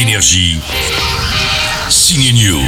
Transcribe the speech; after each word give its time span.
Énergie. 0.00 0.60
Signe 1.90 2.32
News. 2.32 2.60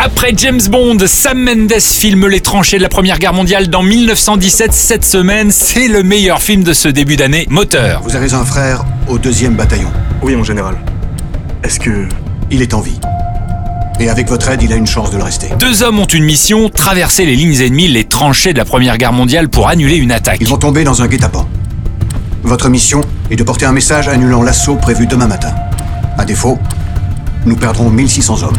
Après 0.00 0.32
James 0.36 0.60
Bond, 0.68 0.96
Sam 1.06 1.44
Mendes 1.44 1.78
filme 1.78 2.26
les 2.26 2.40
tranchées 2.40 2.78
de 2.78 2.82
la 2.82 2.88
Première 2.88 3.20
Guerre 3.20 3.34
mondiale 3.34 3.68
dans 3.68 3.84
1917 3.84 4.72
cette 4.72 5.04
semaine. 5.04 5.52
C'est 5.52 5.86
le 5.86 6.02
meilleur 6.02 6.42
film 6.42 6.64
de 6.64 6.72
ce 6.72 6.88
début 6.88 7.14
d'année. 7.14 7.46
Moteur. 7.50 8.02
Vous 8.02 8.16
avez 8.16 8.34
un 8.34 8.44
frère 8.44 8.84
au 9.06 9.16
deuxième 9.16 9.54
bataillon. 9.54 9.92
Oui, 10.22 10.34
mon 10.34 10.42
général. 10.42 10.76
Est-ce 11.62 11.78
que... 11.78 12.08
Il 12.50 12.62
est 12.62 12.74
en 12.74 12.80
vie. 12.80 12.98
Et 14.00 14.08
avec 14.08 14.28
votre 14.28 14.48
aide, 14.50 14.64
il 14.64 14.72
a 14.72 14.76
une 14.76 14.88
chance 14.88 15.12
de 15.12 15.18
le 15.18 15.22
rester. 15.22 15.50
Deux 15.60 15.84
hommes 15.84 16.00
ont 16.00 16.06
une 16.06 16.24
mission, 16.24 16.68
traverser 16.68 17.26
les 17.26 17.36
lignes 17.36 17.60
ennemies, 17.60 17.86
les 17.86 18.02
tranchées 18.02 18.52
de 18.52 18.58
la 18.58 18.64
Première 18.64 18.98
Guerre 18.98 19.12
mondiale 19.12 19.48
pour 19.48 19.68
annuler 19.68 19.98
une 19.98 20.10
attaque. 20.10 20.38
Ils 20.40 20.48
vont 20.48 20.58
tomber 20.58 20.82
dans 20.82 21.00
un 21.00 21.06
guet-apens. 21.06 21.46
Votre 22.42 22.68
mission 22.68 23.02
est 23.30 23.36
de 23.36 23.44
porter 23.44 23.66
un 23.66 23.72
message 23.72 24.08
annulant 24.08 24.42
l'assaut 24.42 24.74
prévu 24.74 25.06
demain 25.06 25.28
matin. 25.28 25.54
À 26.20 26.24
défaut, 26.26 26.58
nous 27.46 27.56
perdrons 27.56 27.88
1600 27.88 28.42
hommes, 28.42 28.58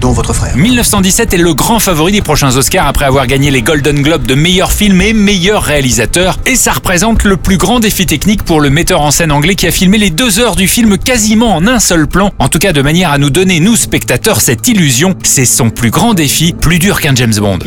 dont 0.00 0.12
votre 0.12 0.32
frère. 0.32 0.56
1917 0.56 1.34
est 1.34 1.38
le 1.38 1.54
grand 1.54 1.78
favori 1.78 2.12
des 2.12 2.22
prochains 2.22 2.56
Oscars 2.56 2.86
après 2.86 3.04
avoir 3.04 3.26
gagné 3.26 3.50
les 3.50 3.62
Golden 3.62 4.02
Globes 4.02 4.26
de 4.26 4.34
meilleur 4.34 4.72
film 4.72 5.00
et 5.02 5.12
meilleur 5.12 5.62
réalisateur. 5.62 6.38
Et 6.46 6.56
ça 6.56 6.72
représente 6.72 7.24
le 7.24 7.36
plus 7.36 7.58
grand 7.58 7.80
défi 7.80 8.06
technique 8.06 8.42
pour 8.42 8.60
le 8.60 8.70
metteur 8.70 9.02
en 9.02 9.10
scène 9.10 9.32
anglais 9.32 9.54
qui 9.54 9.66
a 9.66 9.70
filmé 9.70 9.98
les 9.98 10.10
deux 10.10 10.40
heures 10.40 10.56
du 10.56 10.68
film 10.68 10.96
quasiment 10.98 11.54
en 11.54 11.66
un 11.66 11.78
seul 11.78 12.06
plan. 12.06 12.30
En 12.38 12.48
tout 12.48 12.58
cas, 12.58 12.72
de 12.72 12.82
manière 12.82 13.10
à 13.10 13.18
nous 13.18 13.30
donner, 13.30 13.60
nous 13.60 13.76
spectateurs, 13.76 14.40
cette 14.40 14.66
illusion. 14.68 15.14
C'est 15.22 15.44
son 15.44 15.70
plus 15.70 15.90
grand 15.90 16.14
défi, 16.14 16.52
plus 16.52 16.78
dur 16.78 17.00
qu'un 17.00 17.14
James 17.14 17.34
Bond. 17.38 17.58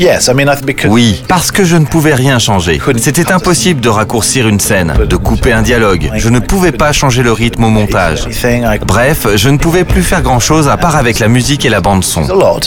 Oui, 0.89 1.21
parce 1.27 1.51
que 1.51 1.63
je 1.63 1.75
ne 1.77 1.85
pouvais 1.85 2.15
rien 2.15 2.39
changer. 2.39 2.81
C'était 2.97 3.31
impossible 3.31 3.81
de 3.81 3.89
raccourcir 3.89 4.47
une 4.47 4.59
scène, 4.59 4.93
de 5.07 5.15
couper 5.15 5.53
un 5.53 5.61
dialogue. 5.61 6.11
Je 6.15 6.29
ne 6.29 6.39
pouvais 6.39 6.71
pas 6.71 6.91
changer 6.91 7.23
le 7.23 7.31
rythme 7.31 7.65
au 7.65 7.69
montage. 7.69 8.27
Bref, 8.85 9.27
je 9.35 9.49
ne 9.49 9.57
pouvais 9.57 9.83
plus 9.83 10.03
faire 10.03 10.21
grand-chose 10.21 10.67
à 10.67 10.77
part 10.77 10.95
avec 10.95 11.19
la 11.19 11.27
musique 11.27 11.65
et 11.65 11.69
la 11.69 11.81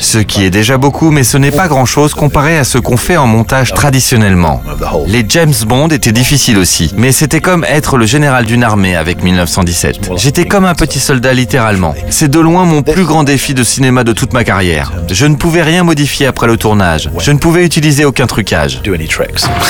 Ce 0.00 0.18
qui 0.18 0.44
est 0.44 0.50
déjà 0.50 0.78
beaucoup, 0.78 1.10
mais 1.10 1.24
ce 1.24 1.36
n'est 1.38 1.50
pas 1.50 1.68
grand-chose 1.68 2.14
comparé 2.14 2.58
à 2.58 2.64
ce 2.64 2.78
qu'on 2.78 2.96
fait 2.96 3.16
en 3.16 3.26
montage 3.26 3.72
traditionnellement. 3.72 4.62
Les 5.06 5.24
James 5.28 5.54
Bond 5.66 5.88
étaient 5.88 6.12
difficiles 6.12 6.58
aussi, 6.58 6.92
mais 6.96 7.12
c'était 7.12 7.40
comme 7.40 7.64
être 7.64 7.96
le 7.96 8.06
général 8.06 8.44
d'une 8.44 8.64
armée 8.64 8.96
avec 8.96 9.22
1917. 9.22 10.10
J'étais 10.16 10.46
comme 10.46 10.64
un 10.64 10.74
petit 10.74 11.00
soldat 11.00 11.32
littéralement. 11.32 11.94
C'est 12.10 12.30
de 12.30 12.40
loin 12.40 12.64
mon 12.64 12.82
plus 12.82 13.04
grand 13.04 13.24
défi 13.24 13.54
de 13.54 13.64
cinéma 13.64 14.04
de 14.04 14.12
toute 14.12 14.32
ma 14.32 14.44
carrière. 14.44 14.92
Je 15.10 15.26
ne 15.26 15.34
pouvais 15.36 15.62
rien 15.62 15.84
modifier 15.84 16.26
après 16.26 16.46
le 16.46 16.56
tournage. 16.56 17.10
Je 17.18 17.32
ne 17.32 17.38
pouvais 17.38 17.64
utiliser 17.64 18.04
aucun 18.04 18.26
trucage. 18.26 18.82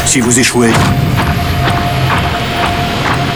Si 0.06 0.20
vous 0.20 0.38
échouez, 0.38 0.70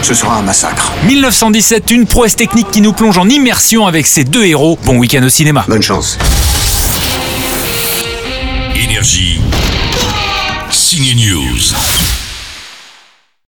ce 0.03 0.15
sera 0.15 0.37
un 0.37 0.43
massacre. 0.43 0.93
1917, 1.07 1.91
une 1.91 2.07
prouesse 2.07 2.37
technique 2.37 2.71
qui 2.71 2.81
nous 2.81 2.93
plonge 2.93 3.19
en 3.19 3.29
immersion 3.29 3.87
avec 3.87 4.07
ces 4.07 4.25
deux 4.25 4.45
héros. 4.45 4.79
Bon 4.85 4.97
week-end 4.97 5.23
au 5.23 5.29
cinéma. 5.29 5.65
Bonne 5.69 5.83
chance. 5.83 6.19
Énergie. 8.75 9.41
Signe 10.71 11.15
News. 11.17 12.00